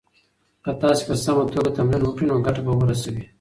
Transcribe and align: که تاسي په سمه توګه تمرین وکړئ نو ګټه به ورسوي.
که 0.63 0.71
تاسي 0.81 1.03
په 1.07 1.15
سمه 1.23 1.43
توګه 1.53 1.69
تمرین 1.77 2.01
وکړئ 2.03 2.25
نو 2.27 2.35
ګټه 2.45 2.61
به 2.65 2.73
ورسوي. 2.77 3.25